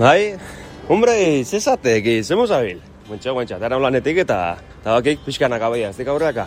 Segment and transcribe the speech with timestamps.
[0.00, 0.32] Bai,
[0.88, 2.78] hombre, zezatek, zemos abil.
[3.04, 6.46] Guentxa, guentxa, dara lanetik eta tabakik pixkanak abaia, ez dik aurreaka.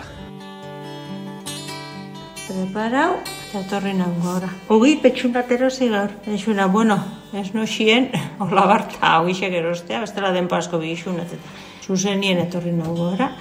[2.47, 3.20] Preparau,
[3.52, 4.50] eta etorri nago gora.
[4.73, 6.18] Ogi petxunat erosi gaur.
[6.34, 6.98] Eixuna, bueno,
[7.30, 8.09] ez no xien,
[8.41, 13.35] hola barta, ogisek erostea, bestela den pasko bixunat eta zuzenien etorri nago gora.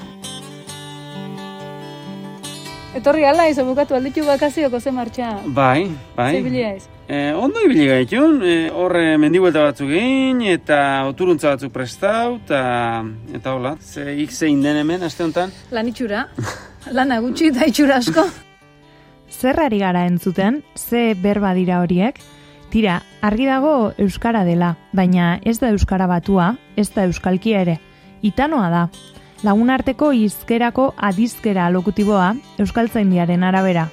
[3.01, 5.39] Etorri ala, izo bukatu alditu bakazioko ze martxa.
[5.47, 6.35] Bai, bai.
[6.37, 6.92] Zibilia ez.
[7.09, 12.61] Eh, ondo ibili gaitun, eh, horre mendibuelta batzuk egin, eta oturuntza batzuk prestau, eta,
[13.35, 15.51] eta hola, ze ik zein den hemen, aste honetan.
[15.71, 16.29] Lan itxura.
[16.97, 18.27] Lana gutxi eta itxura asko.
[19.41, 22.21] Zer ari gara entzuten, ze berba dira horiek?
[22.71, 27.81] Tira, argi dago euskara dela, baina ez da euskara batua, ez da euskalkia ere.
[28.23, 28.87] Itanoa da.
[29.43, 33.89] Lagunarteko izkerako adizkera alokutiboa euskaltzaindiaren arabera.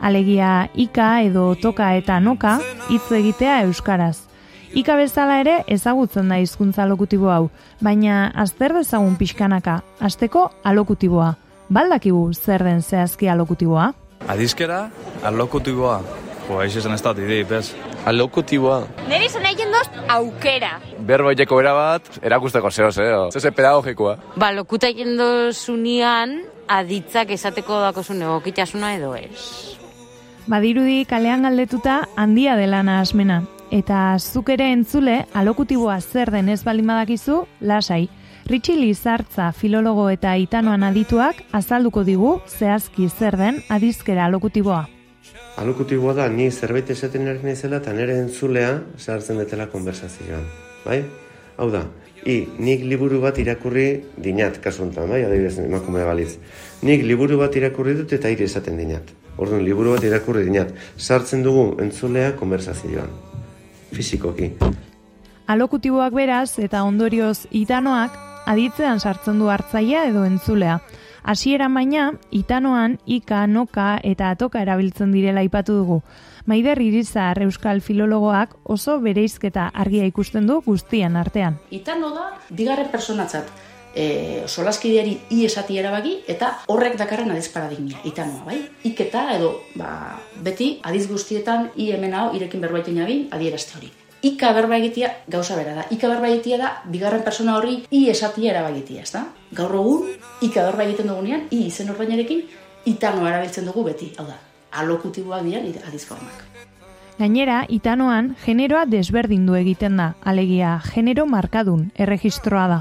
[0.00, 2.58] Alegia ika edo toka eta noka
[2.88, 4.18] hitz egitea euskaraz.
[4.74, 11.34] Ika bezala ere ezagutzen da hizkuntza alokutibo hau, baina azter dezagun pixkanaka, asteko alokutiboa.
[11.70, 13.92] Baldakigu zer den zehazki alokutiboa?
[14.28, 14.88] Adizkera,
[15.22, 16.00] alokutiboa.
[16.48, 17.74] Jo, aiz esan ez da pez.
[18.04, 18.82] Alokutiboa.
[19.08, 20.80] Neri zona egin doz aukera.
[20.98, 23.30] Berbo egiteko era bat, erakusteko zehoz, eh?
[23.32, 24.18] Zeze pedagogikoa.
[24.36, 29.83] Ba, lokuta egin dozunian, aditzak esateko dakozun egokitasuna edo ez.
[30.44, 33.38] Badirudi kalean galdetuta handia dela nahasmena.
[33.72, 38.10] Eta zuk ere entzule alokutiboa zer den ez baldin badakizu, lasai.
[38.44, 44.82] Ritxi Lizartza filologo eta itanoan adituak azalduko digu zehazki zer den adizkera alokutiboa.
[45.64, 50.44] Alokutiboa da, ni zerbait esaten ari naizela eta nire entzulea sartzen detela konversazioan.
[50.84, 51.00] Bai?
[51.56, 51.86] Hau da,
[52.26, 53.88] i, nik liburu bat irakurri
[54.20, 56.34] dinat, kasu honetan, bai, adibidez, emakume baliz.
[56.84, 59.23] Nik liburu bat irakurri dut eta ire esaten dinat.
[59.36, 60.74] Orduan, liburu bat irakurri dinat.
[60.96, 63.10] Sartzen dugu entzulea konversazioan.
[63.94, 64.52] Fizikoki.
[65.46, 68.14] Alokutiboak beraz eta ondorioz itanoak
[68.46, 70.78] aditzean sartzen du hartzaia edo entzulea.
[71.24, 76.02] Hasieran baina, itanoan, ika, noka eta atoka erabiltzen direla aipatu dugu.
[76.44, 81.56] Maider Irizar Euskal Filologoak oso bereizketa argia ikusten du guztien artean.
[81.72, 83.48] Itano da, bigarren personatzat,
[83.94, 88.60] e, solaskideari i esati erabaki, eta horrek dakarren adiz paradigmia, itanoa, bai?
[88.90, 93.92] Iketa edo, ba, beti, adiz guztietan, i hemen hau, irekin berbaitu nabin, adierazte hori.
[94.24, 95.82] Ika berba egitea gauza bera da.
[95.92, 99.26] Ika berba egitea da bigarren persona horri i esatia erabagitia, ez da?
[99.52, 100.06] Gaur egun,
[100.40, 102.40] ika berba egiten dugunean, i izen ordainarekin,
[102.88, 104.14] itanoa erabiltzen dugu beti.
[104.16, 104.38] Hau da,
[104.80, 106.40] alokutiboak dian adizkormak.
[107.18, 112.80] Gainera, itanoan, generoa desberdindu egiten da, alegia, genero markadun, erregistroa da.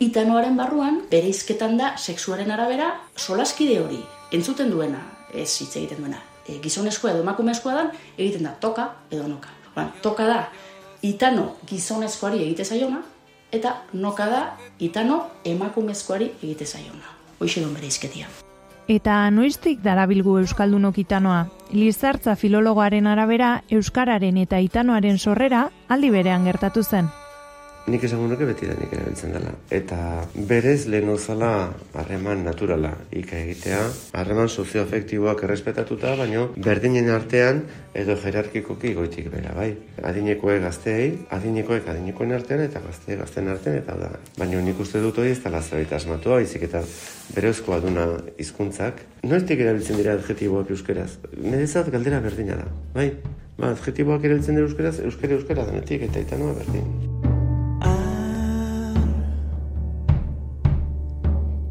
[0.00, 2.86] Itanoaren barruan, bere izketan da, sexuaren arabera,
[3.20, 3.98] solaskide hori,
[4.32, 5.02] entzuten duena,
[5.36, 6.22] ez hitz egiten duena.
[6.46, 7.82] E, gizonezkoa edo emakumezkoa da,
[8.16, 9.52] egiten da toka edo noka.
[9.74, 10.38] Ba, toka da,
[11.04, 13.02] itano gizonezkoari egite zaiona,
[13.52, 14.42] eta noka da,
[14.80, 17.12] itano emakumezkoari egite zaiona.
[17.36, 18.32] Hoixe don bere izketia.
[18.88, 21.44] Eta noiztik darabilgu Euskaldunok itanoa?
[21.76, 27.12] Lizartza filologoaren arabera, Euskararen eta itanoaren sorrera aldi berean gertatu zen.
[27.88, 29.50] Nik esango nuke beti da nik erabiltzen dela.
[29.72, 29.98] Eta
[30.48, 33.80] berez lehen ozala harreman naturala ika egitea,
[34.20, 37.62] harreman sozioafektiboak errespetatuta, baino berdinen artean
[37.96, 39.72] edo jerarkikoki goitik bera, bai.
[40.12, 44.12] Adinekoek gazteei, adinekoek adinekoen artean eta gazte gazten artean eta da.
[44.38, 46.84] Baina nik uste dut hori ez dela zerbait asmatua, baizik eta
[47.34, 48.06] berezkoa duna
[48.38, 49.06] hizkuntzak.
[49.24, 51.14] Noiztik erabiltzen dira adjetiboak euskeraz?
[51.40, 53.12] Nerezat galdera berdina da, bai.
[53.56, 57.09] Ba, adjetiboak erabiltzen dira euskeraz, euskara euskara denetik eta itanoa berdin.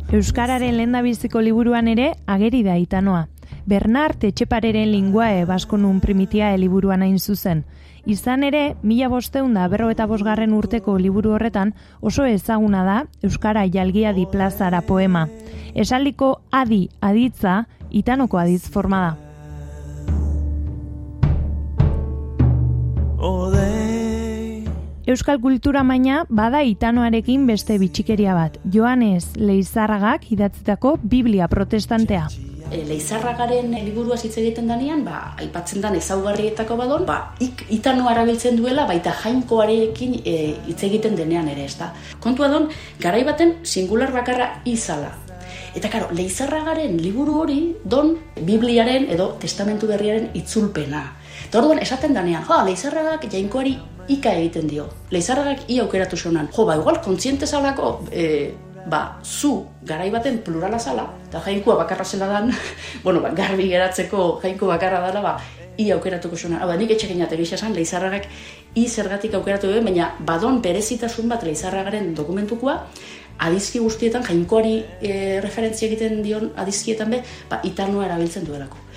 [0.09, 3.27] Euskararen lehendabiziko liburuan ere ageri da itanoa.
[3.69, 7.61] Bernard Etxepareren linguae baskonun primitia liburuan hain zuzen.
[8.09, 13.67] Izan ere, mila bosteun da berro eta bosgarren urteko liburu horretan oso ezaguna da Euskara
[13.69, 15.27] jalgia di plazara poema.
[15.75, 19.17] Esaldiko adi aditza itanoko adiz forma da.
[25.09, 28.59] Euskal kultura maina bada itanoarekin beste bitxikeria bat.
[28.69, 32.27] Joanes Leizarragak idatzitako Biblia protestantea.
[32.69, 38.61] E, Leizarragaren liburua hitz egiten danean, ba, aipatzen dan ezaugarrietako badon, ba, ik, itanoa erabiltzen
[38.61, 40.37] duela, baita jainkoarekin e,
[40.69, 41.89] hitz egiten denean ere, ez da.
[42.21, 42.69] Kontua don,
[43.01, 45.15] garai baten singular bakarra izala.
[45.73, 51.07] Eta karo, Leizarragaren liburu hori don Bibliaren edo Testamentu berriaren itzulpena.
[51.47, 53.79] Eta orduan esaten danean, jo, Leizarragak jainkoari
[54.09, 54.87] ika egiten dio.
[55.13, 56.49] Leizarragak i aukeratu zeunan.
[56.55, 58.51] Jo, ba, igual, kontziente zalako, e,
[58.89, 62.51] ba, zu garai baten plurala zala, eta jainkoa bakarra zela dan,
[63.03, 65.37] bueno, ba, garbi geratzeko jainko bakarra dela, ba,
[65.79, 66.57] i aukeratuko zuen.
[66.59, 68.27] Hau da, nik etxekin jate gisa esan, leizarragak
[68.75, 72.75] i zergatik aukeratu duen, baina badon berezitasun bat leizarragaren dokumentukoa,
[73.39, 75.13] adizki guztietan, jainkoari e,
[75.45, 78.88] referentzia egiten dion adizkietan be, ba, itanua erabiltzen duelako.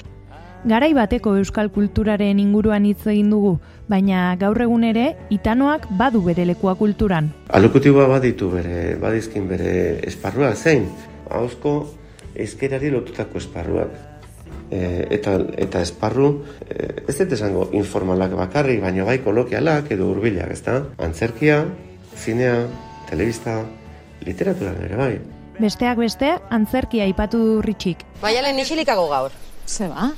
[0.62, 3.56] Garai bateko euskal kulturaren inguruan hitz egin dugu,
[3.90, 7.32] baina gaur egun ere itanoak badu bere lekua kulturan.
[7.50, 9.72] Alokutiboa baditu bere, badizkin bere
[10.06, 10.86] esparrua zein,
[11.34, 11.74] hauzko
[12.46, 13.98] ezkerari lotutako esparruak.
[14.70, 14.78] E,
[15.18, 15.34] eta,
[15.66, 16.30] eta esparru,
[16.62, 16.78] e,
[17.10, 20.78] ez dut esango informalak bakarrik, baina bai kolokialak edo hurbilak, ezta?
[21.02, 21.64] Antzerkia,
[22.14, 22.68] zinea,
[23.10, 23.64] telebista,
[24.22, 25.14] literatura ere bai.
[25.58, 28.06] Besteak beste, antzerkia aipatu du ritxik.
[28.22, 29.34] Baialen isilikago gaur.
[29.66, 30.12] Zeba?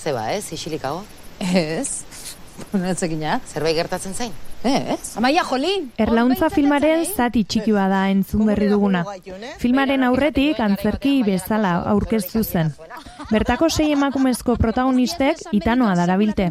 [0.00, 1.02] Zeba, ez, isilikago.
[1.38, 2.04] Ez.
[2.72, 3.40] Netzekina.
[3.52, 4.32] Zerbait gertatzen zain?
[4.64, 5.16] Ez.
[5.16, 5.86] Amaia jolin.
[5.96, 9.06] Erlauntza filmaren zati txiki bada entzun berri duguna.
[9.62, 12.74] Filmaren aurretik antzerki bezala aurkeztu zen.
[13.30, 16.50] Bertako sei emakumezko protagonistek itanoa darabilte.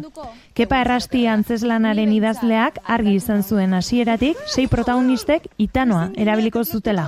[0.58, 7.06] Kepa errasti antzeslanaren idazleak argi izan zuen hasieratik sei protagonistek itanoa erabiliko zutela.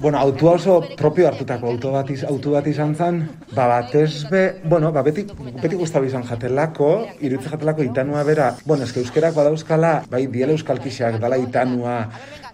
[0.00, 3.20] Bueno, autua oso propio hartutako auto bat, iz, auto bat izan zen,
[3.54, 5.26] ba batez be, bueno, ba beti,
[5.60, 6.90] beti guztabu izan jatelako,
[7.20, 11.96] irutze jatelako itanua bera, bueno, eske euskerak badauzkala, bai, diele euskalkixak, dala itanua,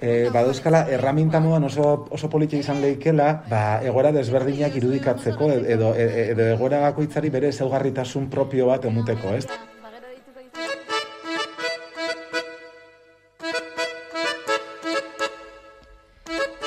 [0.01, 6.17] e, badauzkala erraminta moduan oso, oso politia izan leikela, ba, egoera desberdinak irudikatzeko, edo, edo,
[6.25, 9.47] edo egoera bakoitzari bere zeugarritasun propio bat emuteko, ez?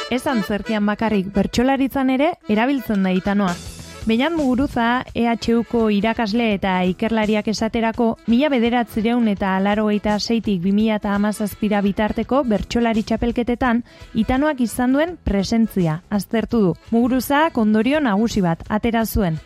[0.08, 3.77] Ez antzerkian bakarrik bertsolaritzan ere erabiltzen da itanoa.
[4.08, 11.12] Beinat muguruza, EHUko irakasle eta ikerlariak esaterako, mila bederatzireun eta alaro geita seitik bimila eta
[11.12, 13.82] amazazpira bitarteko bertsolari txapelketetan,
[14.16, 16.72] itanoak izan duen presentzia, aztertu du.
[16.96, 19.42] Muguruza kondorio nagusi bat, atera zuen.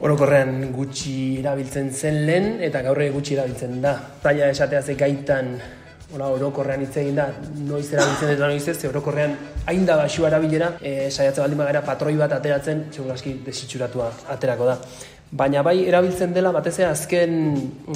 [0.00, 3.98] Orokorrean gutxi erabiltzen zen lehen eta gaur gutxi erabiltzen da.
[4.24, 5.58] Zaila esatea ze gaitan
[6.12, 7.30] Ola, orokorrean hitz egin da,
[7.64, 9.32] noiz erabiltzen eta noiz ez, orokorrean
[9.70, 14.74] hain da basua erabilera, e, saiatze baldin bagara patroi bat ateratzen, seguraski desitxuratua aterako da.
[15.42, 17.38] Baina bai erabiltzen dela batez ere azken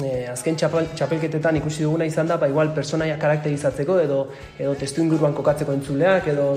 [0.01, 4.19] e, azken txapel, txapelketetan ikusi duguna izan da, ba igual personaia karakterizatzeko edo
[4.57, 6.49] edo testu inguruan kokatzeko entzuleak edo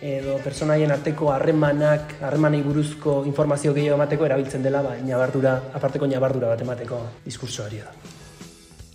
[0.00, 6.54] edo personaien arteko harremanak, harremanei buruzko informazio gehiago emateko erabiltzen dela, ba ñabardura, aparteko ñabardura
[6.54, 8.18] bat emateko diskursoari da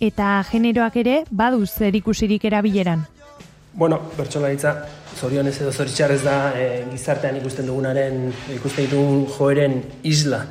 [0.00, 3.04] eta generoak ere badu zer ikusirik erabileran.
[3.76, 4.72] Bueno, bertsolaritza
[5.16, 10.46] zorionez edo zoritxarrez da e, gizartean ikusten dugunaren, ikusten ditugun joeren isla.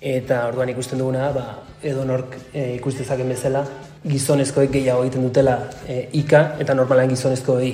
[0.00, 1.44] Eta orduan ikusten duguna, ba,
[1.82, 3.62] edo nork e, ikustezaken bezala,
[4.04, 5.56] gizonezkoek gehiago egiten dutela
[5.86, 7.72] e, ika eta normalan gizonezkoei.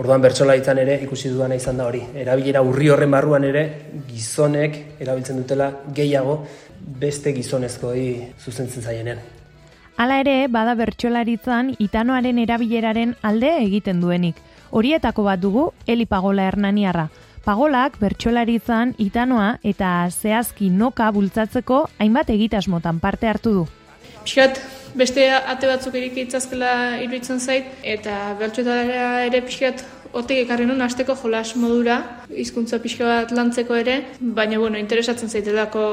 [0.00, 2.00] Orduan bertsolaritzan ere ikusi dudana izan da hori.
[2.22, 3.66] Erabilera urri horren barruan ere
[4.08, 6.38] gizonek erabiltzen dutela gehiago
[7.02, 8.08] beste gizonezkoei
[8.40, 9.39] zuzentzen zaienen.
[10.00, 14.38] Hala ere, bada bertsolaritzan itanoaren erabileraren alde egiten duenik.
[14.72, 17.10] Horietako bat dugu, Eli Pagola Hernaniarra.
[17.44, 23.68] Pagolak bertsolaritzan itanoa eta zehazki noka bultzatzeko hainbat egitasmotan parte hartu du.
[24.24, 24.62] Piskat,
[24.96, 26.74] beste ate batzuk erik itzazkela
[27.04, 29.84] iruditzen zait, eta bertsolaritzara ere piskat
[30.16, 32.00] Otik ekarri nun asteko jolas modura,
[32.34, 35.84] hizkuntza pixka bat lantzeko ere, baina bueno, interesatzen zaitelako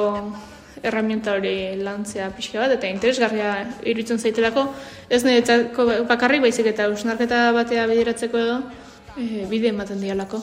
[0.83, 3.53] erramienta hori lantzea pixka bat, eta interesgarria
[3.83, 4.67] iruditzen zaitelako,
[5.09, 8.61] ez niretzako bakarrik baizik eta usnarketa batea bideratzeko edo,
[9.17, 10.41] e, bide ematen dialako.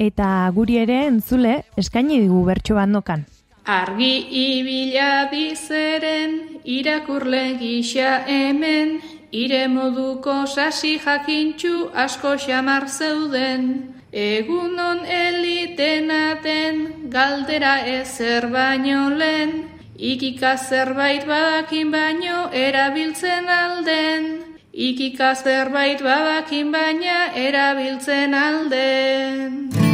[0.00, 3.26] Eta guri ere entzule eskaini digu bertso bandokan.
[3.68, 8.98] Argi ibila bizeren irakurle gisa hemen,
[9.30, 13.99] ire moduko sasi jakintxu asko xamar zeuden.
[14.12, 24.42] Egunon elitenaten galdera ezer baino lehen, ikika zerbait badakin baino erabiltzen alden.
[24.72, 29.89] Ikika zerbait badakin baina erabiltzen alden.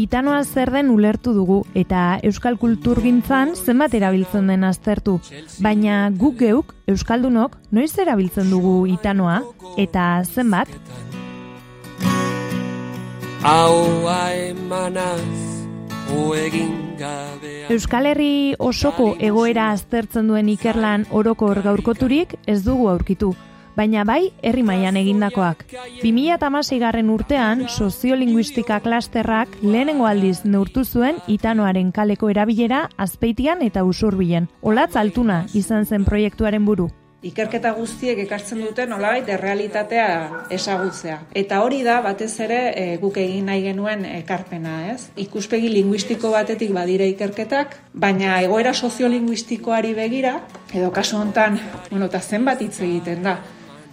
[0.00, 5.18] Itanoa zer den ulertu dugu eta euskal kulturgintzan zenbat erabiltzen den aztertu.
[5.60, 9.42] Baina guk geuk, euskaldunok, noiz erabiltzen dugu itanoa
[9.76, 10.72] eta zenbat?
[17.76, 18.32] Euskal Herri
[18.70, 23.34] osoko egoera aztertzen duen ikerlan orokor gaurkoturik ez dugu aurkitu
[23.80, 25.64] baina bai herri mailan egindakoak.
[26.02, 34.50] 2016 garren urtean soziolinguistika klasterrak lehenengo aldiz neurtu zuen itanoaren kaleko erabilera azpeitian eta usurbilen.
[34.60, 36.90] Olatz altuna izan zen proiektuaren buru.
[37.28, 40.06] ikerketa guztiek ekartzen dute nolabait errealitatea
[40.56, 41.18] ezagutzea.
[41.36, 45.10] Eta hori da batez ere e, guk egin nahi genuen ekarpena, ez?
[45.26, 50.38] Ikuspegi linguistiko batetik badire ikerketak, baina egoera soziolinguistikoari begira,
[50.72, 51.60] edo kasu hontan,
[51.90, 53.36] bueno, eta zenbat hitz egiten da,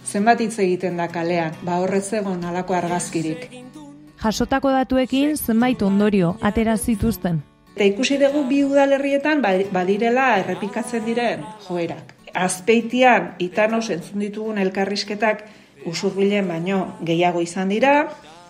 [0.08, 3.48] zenbat hitz egiten da kalean, ba horrez egon alako argazkirik.
[4.22, 7.42] Jasotako datuekin zenbait ondorio atera zituzten.
[7.76, 15.44] Eta ikusi dugu bi udalerrietan badirela errepikatzen diren joerak azpeitian itanos entzun ditugun elkarrizketak
[15.86, 18.08] usurbilen baino gehiago izan dira,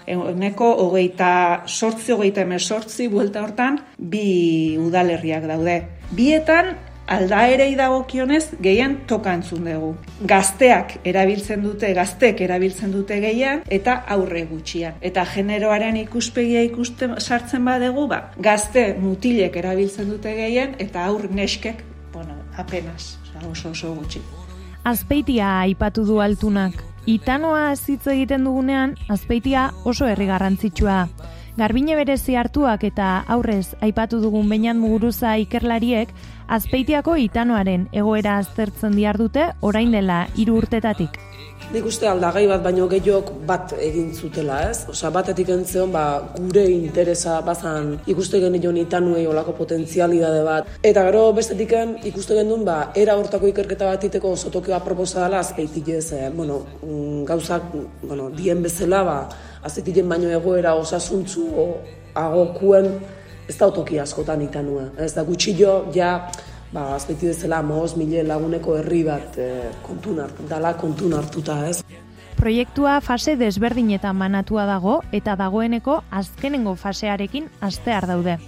[0.08, 5.82] eguneko hogeita sortzi, hogeita emesortzi, buelta hortan, bi udalerriak daude.
[6.16, 6.72] Bietan,
[7.08, 9.94] aldaerei dagokionez gehien toka entzun dugu.
[10.28, 14.98] Gazteak erabiltzen dute, gaztek erabiltzen dute gehien, eta aurre gutxian.
[15.00, 21.84] Eta generoaren ikuspegia ikusten sartzen badegu, ba, gazte mutilek erabiltzen dute gehien, eta aur neskek,
[22.12, 23.16] bueno, apenas
[23.50, 24.20] oso oso gutxi.
[24.84, 26.84] Azpeitia aipatu du altunak.
[27.08, 31.06] Itanoa zitz egiten dugunean, azpeitia oso herri garrantzitsua.
[31.58, 36.12] Garbine berezi hartuak eta aurrez aipatu dugun beinan muguruza ikerlariek,
[36.46, 41.18] azpeitiako itanoaren egoera aztertzen diar dute orain dela hiru urtetatik.
[41.74, 44.86] Nik uste aldagai bat baino gehiok bat egin zutela, ez?
[44.88, 46.04] Osa, batetik entzeon, ba,
[46.36, 50.70] gure interesa bazan ikuste genion itanuei olako potentzialidade bat.
[50.80, 51.74] Eta gero bestetik
[52.06, 56.30] ikuste genuen, ba, era hortako ikerketa bat iteko oso tokioa proposa dela azpeitik ez, eh?
[56.30, 57.72] bueno, mm, gauzak,
[58.06, 59.20] bueno, dien bezala, ba,
[59.62, 61.66] azpeitik baino egoera osasuntzu o,
[62.14, 62.92] agokuen,
[63.48, 64.88] ez da otoki askotan itanua.
[64.98, 66.30] Ez da gutxillo, ja,
[66.72, 69.48] ba, azpeti bezala moz mile laguneko herri bat e,
[69.86, 71.80] kontun hartu, dala kontun hartuta, ez?
[72.38, 78.38] Proiektua fase desberdinetan manatua dago eta dagoeneko azkenengo fasearekin astear daude.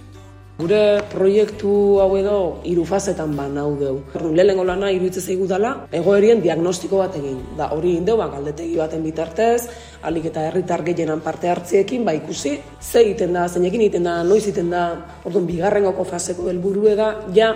[0.59, 1.69] Gure proiektu
[2.03, 4.01] hau edo hiru fasetan banau deu.
[4.35, 7.39] Lehenengo lana iruditzen zaigu dela egoerien diagnostiko bat egin.
[7.57, 9.69] Da hori indeu ba galdetegi baten bitartez,
[10.03, 14.43] alik eta herritar gehienan parte hartziekin ba ikusi ze egiten da, zeinekin egiten da, noiz
[14.43, 14.83] egiten da.
[15.25, 17.55] Orduan bigarrengoko faseko helburu da ja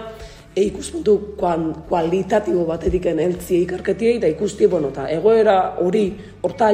[0.55, 6.71] e ikuspuntu kuan, kualitatibo batetik eltzi ikarketiei, da ikusti, bueno, eta egoera hori horta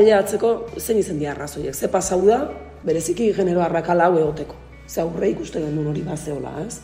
[0.78, 1.74] zein izen di arrazoiek.
[1.74, 2.48] Ze pasau da,
[2.84, 4.71] bereziki genero arrakala hau egoteko.
[4.88, 6.82] Ze aurre ikuste genuen hori bazeola, ez?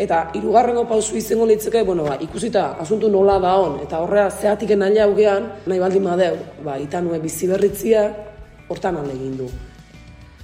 [0.00, 4.82] Eta hirugarrengo pausu izango litzeke, bueno, ba, ikusita asuntu nola da on, eta horrea zeatiken
[4.82, 8.08] aila haugean, nahi baldin badeu, ba, itanue bizi berritzia,
[8.72, 9.50] hortan alde egin du.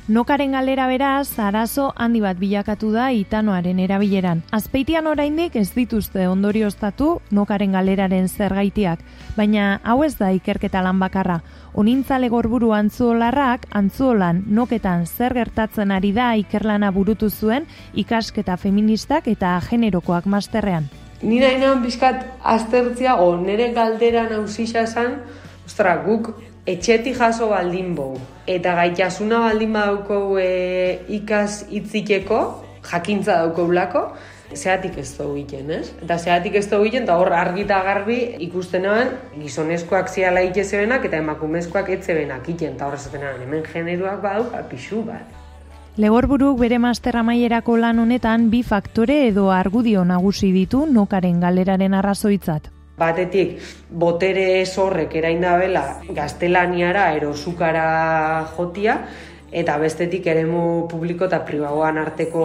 [0.09, 4.39] Nokaren galera beraz, arazo handi bat bilakatu da itanoaren erabileran.
[4.57, 9.03] Azpeitian oraindik ez dituzte ondorioztatu nokaren galeraren zergaitiak,
[9.37, 11.43] baina hau ez da ikerketa lan bakarra.
[11.75, 19.59] Onintzale gorburu antzuolarrak, antzuolan noketan zer gertatzen ari da ikerlana burutu zuen ikasketa feministak eta
[19.69, 20.89] generokoak masterrean.
[21.21, 25.19] Ni nahi bizkat aztertzia, o nere galdera nausisa esan,
[25.67, 26.33] ostra, guk
[26.69, 28.17] etxeti jaso baldin bau.
[28.47, 30.49] Eta gaitasuna baldin badauko e,
[31.19, 32.41] ikas itzikeko,
[32.89, 34.05] jakintza dauko blako,
[34.55, 35.93] zeatik ez dugu egiten, ez?
[36.05, 41.21] Eta zeatik ez dugu egiten, eta hor argita garbi ikusten eban, gizonezkoak ziala itezebenak eta
[41.25, 45.37] emakumezkoak etzebenak iten, eta horrez hemen generoak badu, pixu bat.
[45.99, 52.78] Legorburuk bere master amaierako lan honetan bi faktore edo argudio nagusi ditu nokaren galeraren arrazoitzat
[52.99, 53.59] batetik
[53.91, 58.99] botere zorrek erain da bela gaztelaniara erosukara jotia,
[59.53, 62.45] eta bestetik eremu publiko eta pribagoan arteko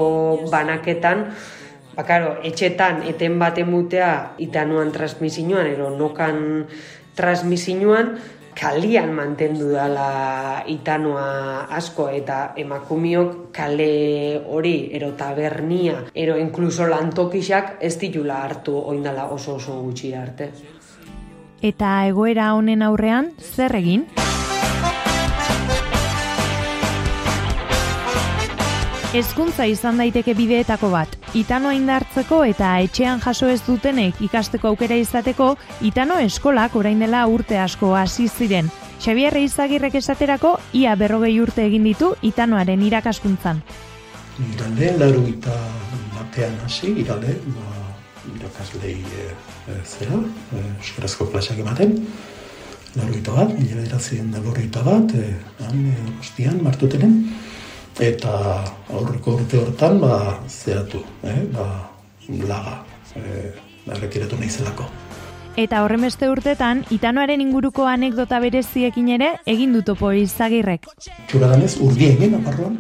[0.51, 1.25] banaketan,
[1.97, 6.67] bakaro, etxetan eten baten mutea itanuan transmisinuan, ero nokan
[7.17, 8.15] transmisinuan,
[8.57, 17.97] kalian mantendu dala itanua asko eta emakumiok kale hori ero tabernia ero inkluso lantokixak ez
[17.99, 20.51] ditula hartu oindala oso oso gutxi arte.
[21.63, 24.07] Eta egoera honen aurrean zer egin?
[29.13, 31.11] Hezkuntza izan daiteke bideetako bat.
[31.37, 35.51] Itano indartzeko eta etxean jaso ez dutenek ikasteko aukera izateko,
[35.85, 38.71] Itano eskolak orain dela urte asko hasi ziren.
[38.97, 43.61] Xabier Izagirrek esaterako ia berrogei urte egin ditu Itanoaren irakaskuntzan.
[44.47, 45.61] Iralde, laru eta
[46.17, 47.85] batean hasi, iralde, ba,
[48.33, 50.17] irakaslei e, e, zera,
[50.57, 51.99] e, euskarazko klaseak ematen.
[52.97, 57.19] Eta bat, mila bederazien da bat, e, han, e, martutenen
[58.01, 61.89] eta aurreko urte hortan ba zeatu, eh, ba
[62.47, 62.83] laga,
[63.15, 63.53] eh,
[63.85, 64.85] ba, retiratu naizelako.
[65.55, 70.87] Eta horren beste urtetan, itanoaren inguruko anekdota bereziekin ere egin du topo izagirrek.
[71.29, 72.79] Txura ganez, urdi egin, aparroan,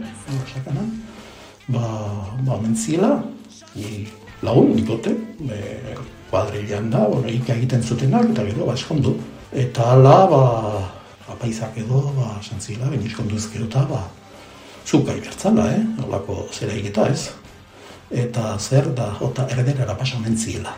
[0.49, 0.87] sakana,
[1.67, 1.83] ba,
[2.47, 3.11] ba mentziela,
[3.75, 4.07] i,
[4.41, 5.13] lagun, dikote,
[5.45, 5.59] be,
[6.31, 9.13] kuadrilan da, bueno, egiten zutenak, eta gero, ba, eskondu.
[9.53, 10.43] Eta ala, ba,
[11.29, 14.01] apaizak edo, ba, santzila, ben eskondu ezkero eta, ba,
[14.85, 15.83] zuka ibertzala, eh?
[16.05, 17.31] Olako zera egita ez.
[18.11, 20.73] Eta zer da, jota erderara pasamentziela.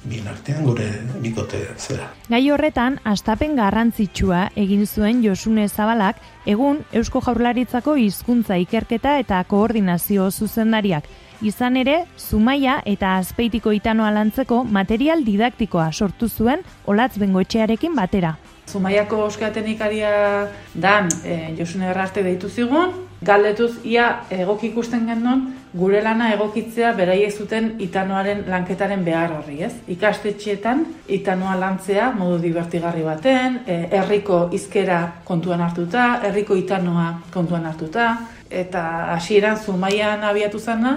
[0.00, 0.86] Bien artean gure
[1.20, 2.06] bikote zera.
[2.32, 6.16] Gai horretan, astapen garrantzitsua egin zuen Josune Zabalak,
[6.48, 11.04] egun Eusko Jaurlaritzako hizkuntza ikerketa eta koordinazio zuzendariak.
[11.44, 18.34] Izan ere, Zumaia eta Azpeitiko itanoa lantzeko material didaktikoa sortu zuen Olatz Bengoetxearekin batera.
[18.70, 25.42] Zumaiako euskatenikaria dan e, Josune Errarte deitu zigun, galdetuz ia egoki ikusten gendon,
[25.76, 29.72] gure lana egokitzea beraiek zuten itanoaren lanketaren behar horri, ez?
[29.92, 38.10] Ikastetxeetan itanoa lantzea modu divertigarri baten, e, herriko hizkera kontuan hartuta, herriko itanoa kontuan hartuta,
[38.50, 38.84] eta
[39.14, 40.96] hasieran Zumaian abiatu zana,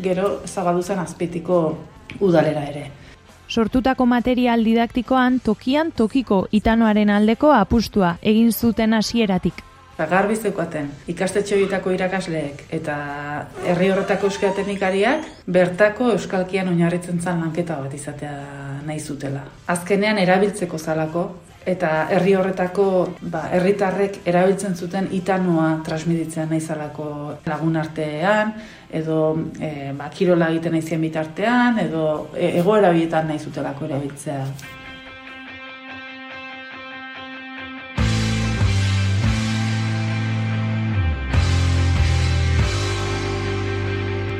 [0.00, 1.60] gero zabaldu zen azpitiko
[2.20, 2.90] udalera ere.
[3.48, 9.73] Sortutako material didaktikoan tokian tokiko itanoaren aldeko apustua egin zuten hasieratik.
[9.94, 12.96] Ba, garbi zeukaten, ikastetxe horietako irakasleek eta
[13.62, 18.34] herri horretako euskal teknikariak bertako euskalkian oinarritzen zan lanketa bat izatea
[18.88, 19.44] nahi zutela.
[19.70, 21.24] Azkenean erabiltzeko zalako
[21.64, 22.86] eta herri horretako
[23.22, 27.08] ba, herritarrek erabiltzen zuten itanoa transmititzen nahi zalako
[27.46, 28.54] lagun artean,
[28.90, 29.20] edo
[29.60, 34.42] e, ba, kirola egiten nahi bitartean, edo e, egoera bietan nahi zutelako erabiltzea.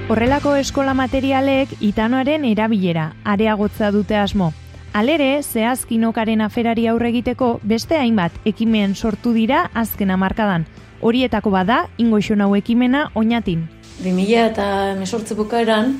[0.04, 4.50] Horrelako eskola materialek itanoaren erabilera areagotza dute asmo.
[4.92, 10.66] Alere, zehazkinokaren aferari aurre egiteko beste hainbat ekimen sortu dira azken hamarkadan.
[11.00, 13.62] Horietako bada, ingoixo nau ekimena oinatin.
[14.02, 14.66] 2000 eta
[14.98, 15.96] mesortze bukaeran,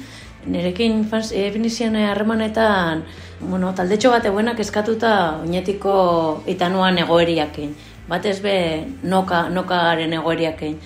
[0.52, 3.06] nirekin finizian harremanetan,
[3.40, 5.14] bueno, taldetxo bat eguenak eskatuta
[5.46, 7.72] oinetiko itanuan egoeriakin.
[8.04, 10.76] Batez be, noka, nokaren egoeriakin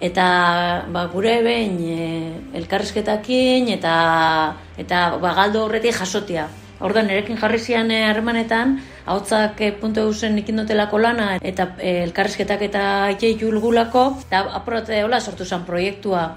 [0.00, 2.06] eta ba, gure behin e,
[2.58, 3.96] elkarrizketakin eta
[4.76, 6.48] eta ba, galdo horretik jasotia.
[6.80, 8.76] Orduan erekin jarri zian e, harremanetan,
[9.08, 12.82] hautzak e, puntu eusen ikindotelako lana eta e, elkarrizketak eta
[13.14, 16.28] itxei julgulako, eta aprote hola sortu zen proiektua.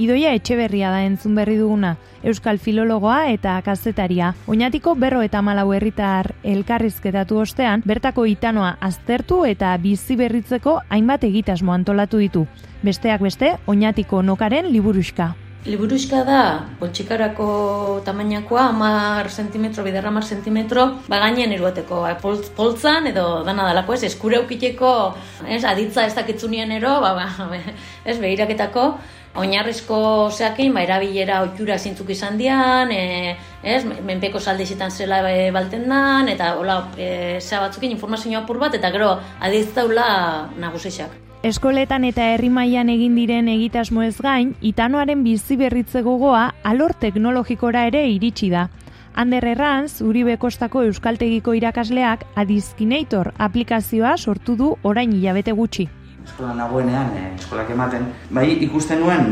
[0.00, 4.30] Idoia Etxeberria da entzun berri duguna, Euskal Filologoa eta kazetaria.
[4.48, 11.76] Oinatiko berro eta malau herritar elkarrizketatu ostean, bertako itanoa aztertu eta bizi berritzeko hainbat egitasmo
[11.76, 12.46] antolatu ditu.
[12.82, 15.34] Besteak beste, oinatiko nokaren liburuska.
[15.62, 16.40] Liburuska da,
[16.80, 22.16] poltsikarako tamainakoa, amar sentimetro, biderra amar sentimetro, bagainen eruateko, ba,
[22.56, 27.58] poltzan edo dana dalako, ez, eskure ez, aditza ez dakitzunian ero, ba, ba,
[28.10, 28.98] ez, behiraketako,
[29.34, 35.88] oinarrizko zeakin, ba, erabilera oitura zintzuk izan dian, e, ez, menpeko saldezetan zela e, balten
[35.88, 41.16] dan, eta hola, e, zea batzukin informazioa apur bat, eta gero adiztaula nagusixak.
[41.42, 47.88] Eskoletan eta herri mailan egin diren egitasmo ez gain, itanoaren bizi berritze gogoa alor teknologikora
[47.88, 48.68] ere iritsi da.
[49.14, 55.90] Ander Erranz, Uribe Kostako Euskaltegiko irakasleak Adizkinator aplikazioa sortu du orain hilabete gutxi
[56.24, 59.28] eskola nagoenean, e, eskolak ematen, bai ikusten nuen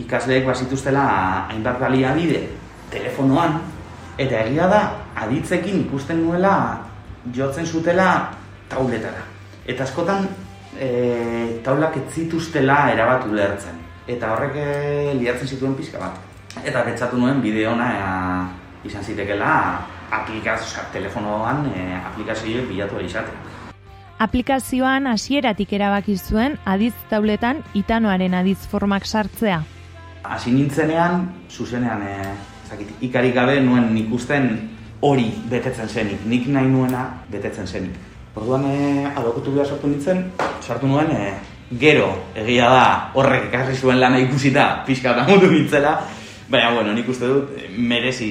[0.00, 1.04] ikasleek bazituztela
[1.50, 2.44] hainbat baliabide
[2.90, 3.58] telefonoan,
[4.18, 4.80] eta egia da,
[5.24, 6.54] aditzekin ikusten nuela
[7.34, 8.30] jotzen zutela
[8.68, 9.22] tauletara.
[9.66, 10.26] Eta askotan
[10.78, 13.78] e, taulak ez zituztela erabatu lehertzen.
[14.10, 14.66] Eta horrek e,
[15.20, 16.18] liatzen zituen pixka bat.
[16.64, 19.52] Eta betzatu nuen bideona e, izan zitekela
[20.10, 23.49] aplikazio, telefonoan e, aplikazioek bilatu izatea.
[24.20, 29.62] Aplikazioan hasieratik erabaki zuen adiz tauletan itanoaren adiz formak sartzea.
[30.28, 32.34] Hasi nintzenean, zuzenean, e,
[32.68, 34.50] zakit, ikarik gabe nuen ikusten
[35.00, 37.96] hori betetzen zenik, nik nahi nuena betetzen zenik.
[38.36, 40.22] Orduan e, adokutu behar sartu nintzen,
[40.60, 41.32] sartu nuen e,
[41.80, 42.12] gero
[42.44, 42.84] egia da
[43.16, 45.96] horrek ekarri zuen lana ikusita pixka eta mutu nintzela,
[46.52, 48.30] baina bueno, nik uste dut merezi,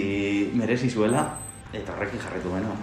[0.54, 1.26] merezi zuela
[1.74, 2.78] eta horrekin jarretu beno.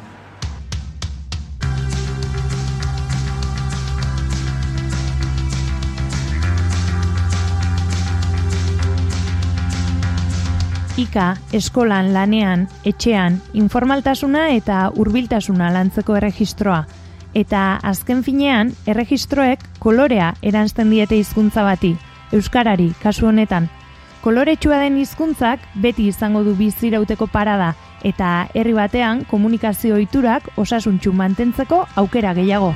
[10.96, 16.86] Ika, eskolan, lanean, etxean, informaltasuna eta hurbiltasuna lantzeko erregistroa.
[17.36, 21.92] Eta azken finean, erregistroek kolorea eranzten diete hizkuntza bati,
[22.32, 23.68] euskarari, kasu honetan.
[24.24, 31.84] Koloretsua den hizkuntzak beti izango du bizirauteko parada eta herri batean komunikazio ohiturak osasuntsu mantentzeko
[31.94, 32.72] aukera gehiago.